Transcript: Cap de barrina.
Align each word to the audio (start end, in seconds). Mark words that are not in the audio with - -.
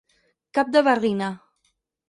Cap 0.59 0.71
de 0.77 0.83
barrina. 0.89 1.31